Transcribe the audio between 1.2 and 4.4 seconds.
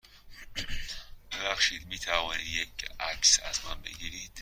ببخشید، می توانید یه عکس از من بگیرید؟